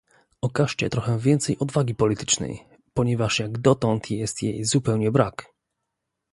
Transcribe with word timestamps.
okażcie 0.41 0.89
trochę 0.89 1.19
więcej 1.19 1.59
odwagi 1.59 1.95
politycznej, 1.95 2.65
ponieważ 2.93 3.39
jak 3.39 3.57
dotąd 3.57 4.11
jest 4.11 4.41
jej 4.43 4.65
zupełnie 4.65 5.11
brak 5.11 5.45